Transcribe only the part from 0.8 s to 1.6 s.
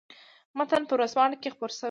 په ورځپاڼه کې